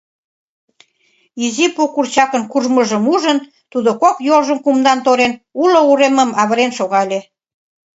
Изи 1.45 1.67
пу 1.75 1.83
курчакын 1.93 2.43
куржмыжым 2.51 3.03
ужын, 3.13 3.37
тудо 3.71 3.89
кок 4.01 4.15
йолжым 4.27 4.59
кумдан 4.61 4.99
торен, 5.05 5.33
уло 5.63 5.79
уремым 5.91 6.31
авырен 6.41 6.71
шогале. 6.77 7.19